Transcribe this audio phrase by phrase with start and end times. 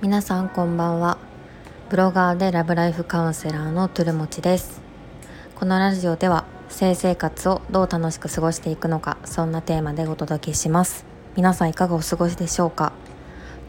[0.00, 1.18] 皆さんこんばんは。
[1.88, 4.82] ブロガーでラブライフカウンセラーのトゥルモチです。
[5.56, 11.04] このラジオでは性生活をどう楽しく過ごしていくのかそんなテーマでお届けします。
[11.34, 12.92] 皆さんいかがお過ごしでしょうか？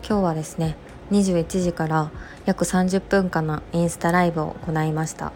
[0.08, 0.76] 今日はですね
[1.10, 2.12] 21時から
[2.46, 5.32] 約30分間のインスタライブを行いました。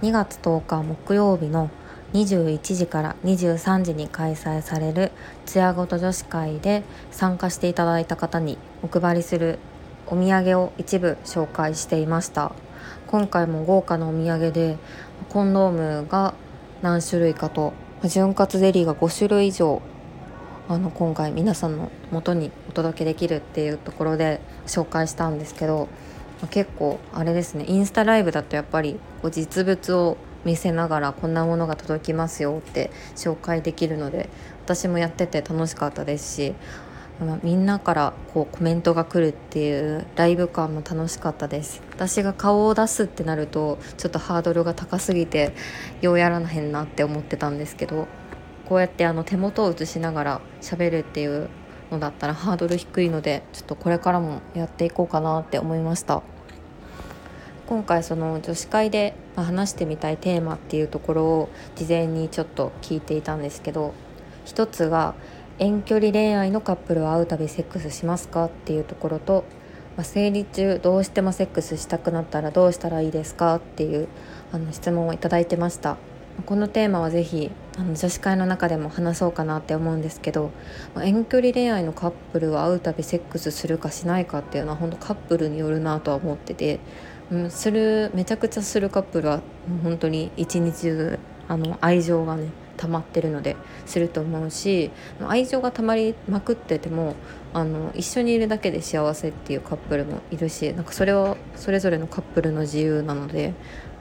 [0.00, 1.68] 2月10日木曜日の
[2.12, 5.12] 21時から23時に開催される
[5.44, 9.58] ツヤごと女子会で参加していただいた方にお配りする
[10.06, 12.52] お土産を一部紹介していました。
[13.06, 14.78] 今回も豪華なお土産で
[15.28, 15.70] コンドー
[16.02, 16.34] ムが
[16.82, 17.72] 何種類かと
[18.04, 19.80] 潤滑ゼリーが5種類以上
[20.68, 25.88] あの今回皆さんの元にお届けできるっていうところで紹介したんですけど
[26.50, 28.98] 結構あれですねインスタライブだとやっぱり
[29.30, 30.16] 実物を
[30.46, 34.30] 見せながらこんなものが届きますよって紹介できるので
[34.64, 36.54] 私もやってて楽しかったですし
[37.42, 41.80] みんなからこうコメントが来るっていうライブ感も楽しかったです。
[41.90, 45.54] 私が顔を出すってなるとちょっとハードルが高すぎて
[46.02, 48.06] ようやらなへんなって思ってたんですけど
[48.68, 51.48] こうやってあの手元を映しながら喋るっていう
[51.90, 56.22] のだったらハードル低いのでちょっとこれからもやっていこうかなって思いました。
[57.66, 63.92] 今回その女子会で話してみたいテーマっていうところを事前にちょっと聞いていたんですけど
[64.44, 65.14] 一つが
[65.58, 69.44] 遠距離恋愛のカップルは会うたびセックスしますかっていうところと、
[69.96, 74.06] まあ、生理中どうしてもセックスしたくなったらどうしたらいいですかっていう
[74.52, 75.96] あの質問をいただいてました。
[76.44, 80.50] このテーマはぜひあの女子会の中でも話そうかなって思うんですけど、
[80.94, 86.78] まあ、遠距離恋愛のカップルは会うたびセックスするかしないかっていうのは本当カップルによるなとは思ってて
[87.30, 89.40] うん、するめちゃくちゃするカップルは
[89.82, 94.90] 本当に一日中あの愛情がね溜まってるのですると思うし
[95.26, 97.14] 愛情が溜まりまくってても
[97.52, 103.54] あの一緒にいるだけで幸せっていうカップルもいるしなんかそれはそれぞれのカップルの自由なので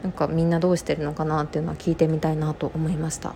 [0.03, 3.33] なんかみんなどうしてるのかなっていうのは聞いてみたいなと思いました。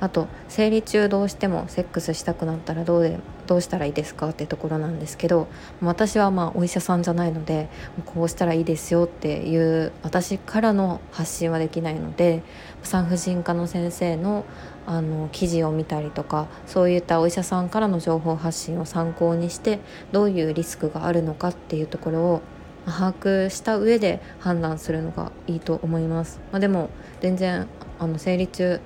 [0.00, 5.48] あと生理中どうしてもセックスしたくなったらどうでどうしたらいいですかってところなんですけど
[5.80, 7.68] 私はまあお医者さんじゃないので
[8.06, 12.42] こうしたらいいですよっていう私からの発信はできないので
[12.82, 14.44] 産婦人科の先生の
[14.86, 19.80] あの記事を見たりとかそういったお医者さんからの情報発信を参考にして
[20.12, 22.42] どういうリスクがあるのかっていうところを
[22.86, 26.40] 把握した上で判断するのがいいと思います。
[26.52, 26.88] まあ、でも
[27.20, 27.66] 全然
[27.98, 28.80] あの生理中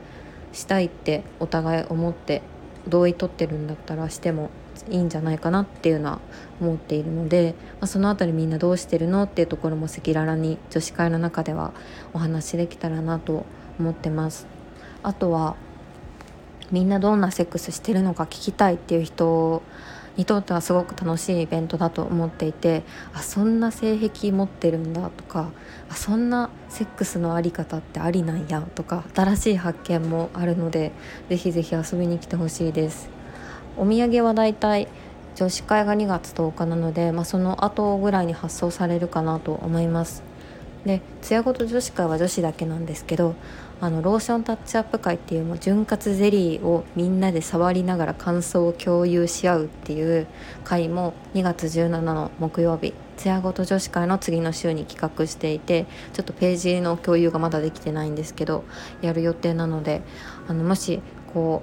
[0.53, 2.43] したいってお互い思って
[2.89, 4.51] 同意取ってるんだったらしても
[4.89, 6.21] いいんじゃないかなっていうのは
[6.61, 11.73] 思っているので、まあ、その辺りみんなどうしてるのっていうところも赤裸々に女子会の中では
[12.13, 13.47] お話できたらなと
[13.79, 14.47] 思ってます。
[15.03, 15.57] あとは
[16.71, 19.63] みんなどんなセックスしてるのか聞きたいっていう人
[20.17, 22.83] にとってはすごく楽しいイベントだと思っていて
[23.15, 25.51] あそんな性癖持ってるんだとか
[25.89, 30.93] あそんなセックスのあり方ってありなんやとか新しい発見もあるので
[31.29, 33.11] ぜひぜひ遊びに来てほしいです。
[33.77, 34.87] お土産はだいたい
[35.35, 40.32] 女子会が2月10日なので、まあ、その後ぐらいに発送されるかなと思います。
[40.85, 43.35] で艶ごと女子会は女子だけなんですけど
[43.81, 50.27] あのローションタッチアップ会っていうもう潤滑ゼリーをみんなで触りながら感想を共有し合うっていう
[50.65, 58.65] 会も2月17の木曜日艶ごと女子会の次の週に企画していてちょっとページの共有がまだできてないんですけど
[59.01, 60.03] やる予定なので
[60.49, 61.01] あのもし
[61.33, 61.63] こ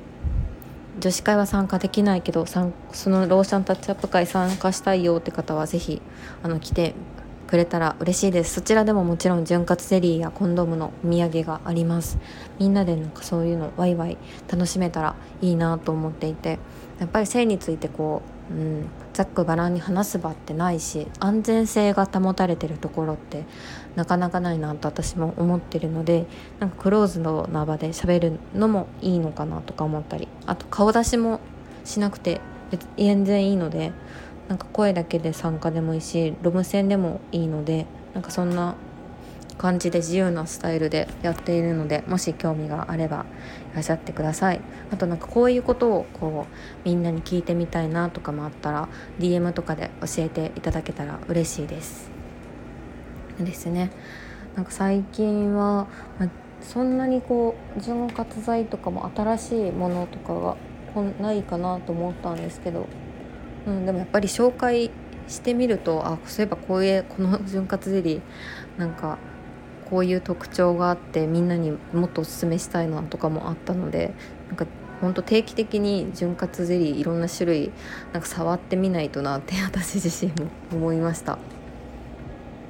[0.97, 2.73] う女子会は参加できないけどその
[3.27, 6.01] ローションタッチアップ会参加したいよって方は是非
[6.43, 6.93] あの来て
[7.49, 8.53] くれたら嬉しいです。
[8.53, 12.19] そちらでももちろん潤滑ゼリーやコンドームのお土産があります。
[12.59, 14.17] みんなでなんかそういうのワイワイ
[14.47, 16.59] 楽しめたらいいなと思っていて
[16.99, 18.21] やっぱり性についてこ
[18.51, 23.45] う、うん、ざっくばらんに話す場ってないし安全性が保たれてるところって
[23.95, 26.25] なかなかないなと私も思ってるので
[26.59, 31.39] なんかクローズドな場で喋るのもいいのかなとか思ったりあと顔出しも
[31.83, 32.41] しなくて
[32.97, 33.91] 全然いいので
[34.49, 38.75] なんか声だけで参加でもいいしロム線でもいいのでなんかそんな
[39.59, 43.25] 感じで自由なスタイルでやっているのでもし興味があれば
[43.73, 44.61] いらっしゃってください。
[44.91, 48.87] あとなんかこういうことをこうみんなに聞いてみたいなとかもあったら
[49.19, 52.09] DM とかで教えていただけたら嬉しいです。
[53.37, 53.91] ですね。
[54.55, 55.87] なんか最近は、
[56.17, 56.29] まあ、
[56.61, 60.55] そんなにこう潤滑剤とかも新しいものとかが
[61.21, 62.87] ないかなと思ったんですけど
[63.67, 64.91] うん、でもやっぱり紹介
[65.27, 68.21] してみるとあそういえばこういうこの潤滑ゼリー
[68.79, 69.17] なんか
[69.89, 74.13] こういう特徴があってみんなにもっとおすすめしたいなとかもあったので
[74.47, 74.65] なんか
[75.01, 77.71] ほんと定期的に潤滑ゼリーいろんな種類
[78.11, 81.37] なんか触ってみないとなって 私自身も思いました。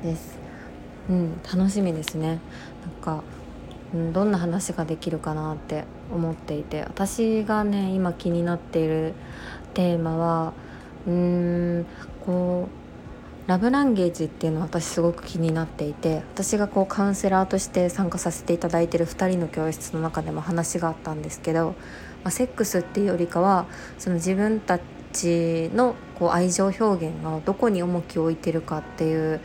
[0.03, 0.37] です。
[1.09, 2.27] うん楽しみですね。
[2.27, 2.37] なん
[3.01, 3.23] か、
[3.93, 9.13] うん、どんな話ができるかなって思っていて私がね今気になっている
[9.73, 10.53] テーマは
[11.09, 11.85] うーん
[12.25, 12.67] こ
[13.45, 21.69] うラブランゲージっていうのは私すごく気になっていて私がこうカウンセラーとして参加させていただいてる2人の教室の中でも話があったんですけど、
[22.23, 23.65] まあ、セックスっていうよりかは
[23.97, 24.79] その自分た
[25.13, 29.41] ちのこう愛情表現がどこに重きを置いてるかっていう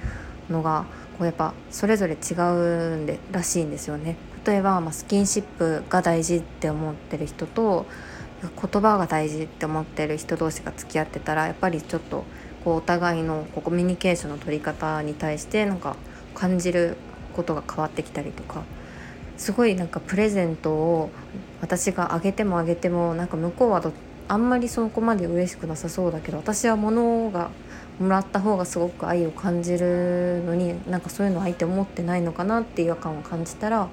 [0.51, 0.85] のが
[1.17, 4.17] こうやっぱそれぞれ違うんでらしいんですよね。
[4.47, 7.87] 例えば、まあ、スキンシップが大事って思ってる人と
[8.49, 12.25] 言葉が大事って思ってる人同士が付き合ってたらやっぱりちょっと
[12.65, 15.97] こうお互いのこうコミュニケーションの取り方に対してなんか
[16.35, 16.97] 感じる
[17.35, 18.63] ことが変わってきたりとか
[19.37, 21.11] すごいなんかプレゼントを
[21.61, 23.83] 私があげてもあげてもなんか向こうは
[24.29, 27.51] あんまりそこまで嬉しくなさそうだけど私は物が
[27.99, 33.89] もらった方がすごく愛を感じるのになんかそういうの相手思ってないのかなって違和感を感じたら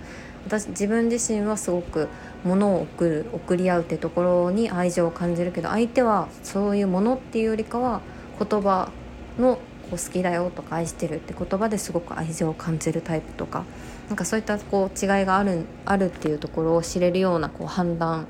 [0.45, 2.07] 私自分自身はすごく
[2.43, 8.01] 物を送る送り合うってところに愛情を感じるけど相手はそういうものっていうよりかは
[8.39, 8.91] 言葉
[9.37, 9.59] の
[9.91, 13.65] こう好きだよとか愛してるって言葉ですごく愛情を感じるタイプとか
[14.07, 18.27] なんかそういったこう違いがあるあるっていうところを知れるようなこう判断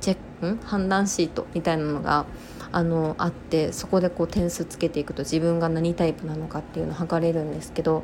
[0.00, 0.16] チェッ
[0.58, 2.26] ク判断シートみたいなのが
[2.72, 8.02] あのあってそこでこう点数つけていくと自分が何タイプなのかっていうのを測れるんですけど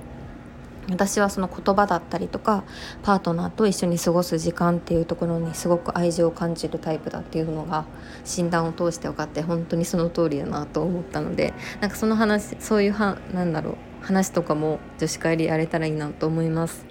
[0.90, 2.64] 私はその言葉だったりとか
[3.02, 7.84] パートナーと一緒に過ごす時間っていうところにすごく愛情を感じるタイプだっていうのが
[8.24, 16.86] 診断を通して分かって本当にその通りだなと思ったのでなんかその話そういうはなんだろう話とかも女子会でやれたらいいなと思います。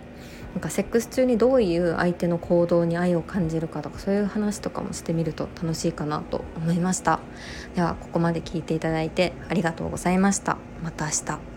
[0.54, 7.20] なんかセックス中にどういう相手の行動に愛を感じるかとかそういう話とかもしてみると楽しいかなと思いました。
[7.76, 10.58] ではここまで聞いていただいてありがとうございました。
[10.84, 11.57] また明日。